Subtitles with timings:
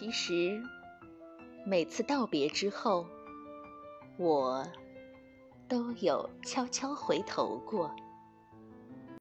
[0.00, 0.62] 其实
[1.66, 3.06] 每次道别之后
[4.16, 4.66] 我
[5.68, 7.94] 都有悄悄回头过。